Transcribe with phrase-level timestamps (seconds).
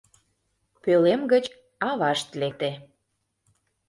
[0.81, 1.45] Пӧлем гыч
[1.89, 2.71] авашт лекте.